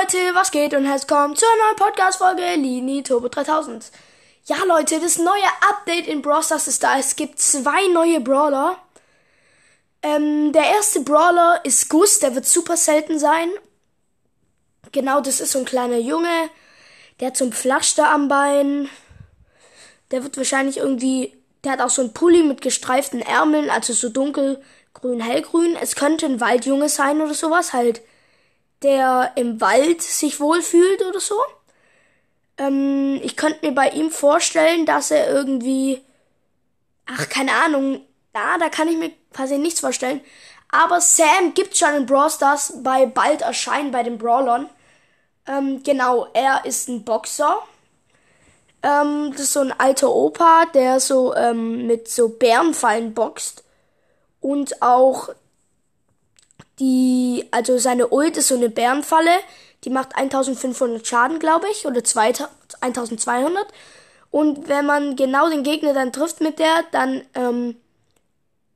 Leute, 0.00 0.18
was 0.34 0.52
geht 0.52 0.74
und 0.74 0.84
herzlich 0.84 1.10
willkommen 1.10 1.34
zur 1.34 1.48
neuen 1.48 1.76
Podcast-Folge 1.76 2.54
Lini 2.54 3.02
Turbo 3.02 3.28
3000. 3.28 3.90
Ja, 4.44 4.56
Leute, 4.64 5.00
das 5.00 5.18
neue 5.18 5.48
Update 5.68 6.06
in 6.06 6.22
Brawl 6.22 6.42
Stars 6.42 6.68
ist 6.68 6.84
da. 6.84 6.98
Es 6.98 7.16
gibt 7.16 7.40
zwei 7.40 7.88
neue 7.88 8.20
Brawler. 8.20 8.76
Ähm, 10.02 10.52
der 10.52 10.66
erste 10.66 11.00
Brawler 11.00 11.64
ist 11.64 11.88
Gus, 11.88 12.20
der 12.20 12.36
wird 12.36 12.46
super 12.46 12.76
selten 12.76 13.18
sein. 13.18 13.48
Genau, 14.92 15.20
das 15.20 15.40
ist 15.40 15.50
so 15.50 15.58
ein 15.58 15.64
kleiner 15.64 15.98
Junge. 15.98 16.50
Der 17.18 17.28
hat 17.28 17.36
so 17.36 17.46
ein 17.46 17.52
Pflaster 17.52 18.08
am 18.08 18.28
Bein. 18.28 18.88
Der 20.12 20.22
wird 20.22 20.36
wahrscheinlich 20.36 20.76
irgendwie. 20.76 21.36
Der 21.64 21.72
hat 21.72 21.80
auch 21.80 21.90
so 21.90 22.02
ein 22.02 22.12
Pulli 22.12 22.44
mit 22.44 22.60
gestreiften 22.60 23.20
Ärmeln, 23.20 23.68
also 23.68 23.92
so 23.94 24.10
dunkelgrün, 24.10 25.20
hellgrün. 25.20 25.74
Es 25.74 25.96
könnte 25.96 26.26
ein 26.26 26.40
Waldjunge 26.40 26.88
sein 26.88 27.20
oder 27.20 27.34
sowas, 27.34 27.72
halt 27.72 28.00
der 28.82 29.32
im 29.36 29.60
Wald 29.60 30.02
sich 30.02 30.40
wohlfühlt 30.40 31.04
oder 31.04 31.20
so. 31.20 31.36
Ähm, 32.58 33.20
ich 33.22 33.36
könnte 33.36 33.66
mir 33.66 33.72
bei 33.74 33.90
ihm 33.90 34.10
vorstellen, 34.10 34.86
dass 34.86 35.10
er 35.10 35.28
irgendwie, 35.30 36.02
ach, 37.06 37.28
keine 37.28 37.52
Ahnung, 37.52 38.00
da, 38.32 38.58
da 38.58 38.68
kann 38.68 38.88
ich 38.88 38.96
mir 38.96 39.12
quasi 39.32 39.58
nichts 39.58 39.80
vorstellen. 39.80 40.20
Aber 40.70 41.00
Sam 41.00 41.54
gibt's 41.54 41.78
schon 41.78 41.94
in 41.94 42.06
Brawl 42.06 42.30
Stars 42.30 42.74
bei 42.82 43.06
bald 43.06 43.42
erscheinen 43.42 43.90
bei 43.90 44.02
den 44.02 44.18
Brawlern. 44.18 44.68
Ähm, 45.46 45.82
genau, 45.82 46.28
er 46.34 46.64
ist 46.66 46.88
ein 46.88 47.04
Boxer. 47.04 47.62
Ähm, 48.82 49.30
das 49.32 49.42
ist 49.42 49.52
so 49.54 49.60
ein 49.60 49.72
alter 49.72 50.14
Opa, 50.14 50.66
der 50.74 51.00
so 51.00 51.34
ähm, 51.34 51.86
mit 51.86 52.08
so 52.08 52.28
Bärenfallen 52.28 53.14
boxt. 53.14 53.64
Und 54.40 54.82
auch 54.82 55.30
die, 56.80 57.46
also 57.50 57.78
seine 57.78 58.08
Ult 58.08 58.36
ist 58.36 58.48
so 58.48 58.54
eine 58.54 58.68
Bärenfalle, 58.68 59.30
die 59.84 59.90
macht 59.90 60.16
1500 60.16 61.06
Schaden, 61.06 61.38
glaube 61.38 61.66
ich, 61.70 61.86
oder 61.86 61.98
1200. 61.98 63.66
Und 64.30 64.68
wenn 64.68 64.86
man 64.86 65.16
genau 65.16 65.48
den 65.48 65.62
Gegner 65.62 65.94
dann 65.94 66.12
trifft 66.12 66.40
mit 66.40 66.58
der, 66.58 66.84
dann 66.92 67.22
ähm, 67.34 67.76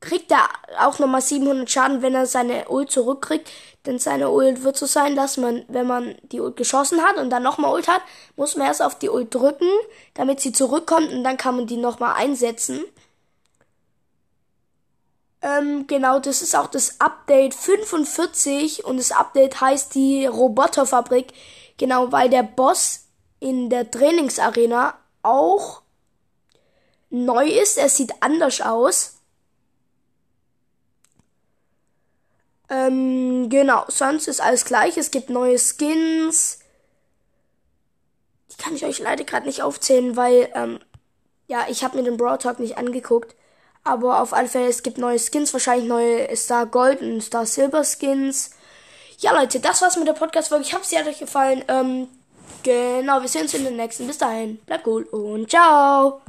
kriegt 0.00 0.30
er 0.30 0.48
auch 0.78 0.98
nochmal 0.98 1.22
700 1.22 1.70
Schaden, 1.70 2.02
wenn 2.02 2.14
er 2.14 2.26
seine 2.26 2.68
Ult 2.68 2.90
zurückkriegt. 2.90 3.50
Denn 3.86 3.98
seine 3.98 4.30
Ult 4.30 4.64
wird 4.64 4.76
so 4.76 4.86
sein, 4.86 5.16
dass 5.16 5.36
man, 5.36 5.64
wenn 5.68 5.86
man 5.86 6.14
die 6.22 6.40
Ult 6.40 6.56
geschossen 6.56 7.02
hat 7.02 7.16
und 7.16 7.30
dann 7.30 7.42
nochmal 7.42 7.72
Ult 7.72 7.88
hat, 7.88 8.02
muss 8.36 8.56
man 8.56 8.66
erst 8.66 8.82
auf 8.82 8.98
die 8.98 9.08
Ult 9.08 9.34
drücken, 9.34 9.68
damit 10.14 10.40
sie 10.40 10.52
zurückkommt 10.52 11.10
und 11.10 11.24
dann 11.24 11.36
kann 11.36 11.56
man 11.56 11.66
die 11.66 11.76
nochmal 11.76 12.14
einsetzen. 12.16 12.84
Ähm, 15.40 15.86
genau, 15.86 16.18
das 16.18 16.42
ist 16.42 16.56
auch 16.56 16.66
das 16.66 17.00
Update 17.00 17.54
45 17.54 18.84
und 18.84 18.96
das 18.96 19.12
Update 19.12 19.60
heißt 19.60 19.94
die 19.94 20.26
Roboterfabrik. 20.26 21.32
Genau, 21.76 22.10
weil 22.10 22.28
der 22.28 22.42
Boss 22.42 23.06
in 23.40 23.70
der 23.70 23.90
Trainingsarena 23.90 24.98
auch 25.22 25.82
neu 27.10 27.46
ist. 27.46 27.78
Er 27.78 27.88
sieht 27.88 28.12
anders 28.20 28.60
aus. 28.60 29.18
Ähm, 32.70 33.48
genau, 33.48 33.84
sonst 33.88 34.28
ist 34.28 34.40
alles 34.40 34.64
gleich. 34.64 34.96
Es 34.96 35.10
gibt 35.10 35.30
neue 35.30 35.58
Skins. 35.58 36.58
Die 38.50 38.56
kann 38.56 38.74
ich 38.74 38.84
euch 38.84 38.98
leider 38.98 39.24
gerade 39.24 39.46
nicht 39.46 39.62
aufzählen, 39.62 40.16
weil, 40.16 40.50
ähm, 40.54 40.80
ja, 41.46 41.66
ich 41.68 41.84
habe 41.84 41.96
mir 41.96 42.04
den 42.04 42.16
Brawl 42.16 42.38
Talk 42.38 42.58
nicht 42.58 42.76
angeguckt. 42.76 43.34
Aber 43.84 44.20
auf 44.20 44.32
alle 44.32 44.48
Fälle, 44.48 44.68
es 44.68 44.82
gibt 44.82 44.98
neue 44.98 45.18
Skins, 45.18 45.52
wahrscheinlich 45.52 45.88
neue 45.88 46.36
Star 46.36 46.66
Gold 46.66 47.00
und 47.00 47.22
Star 47.22 47.46
Silber 47.46 47.84
Skins. 47.84 48.50
Ja, 49.18 49.32
Leute, 49.32 49.60
das 49.60 49.82
war's 49.82 49.96
mit 49.96 50.06
der 50.06 50.12
Podcast-Folge. 50.12 50.64
Ich 50.64 50.74
hoffe, 50.74 50.84
sie 50.86 50.98
hat 50.98 51.06
euch 51.06 51.18
gefallen. 51.18 51.64
Ähm, 51.68 52.08
genau, 52.62 53.20
wir 53.20 53.28
sehen 53.28 53.42
uns 53.42 53.54
in 53.54 53.64
der 53.64 53.72
nächsten. 53.72 54.06
Bis 54.06 54.18
dahin, 54.18 54.58
bleibt 54.66 54.86
cool 54.86 55.02
und 55.04 55.50
ciao. 55.50 56.16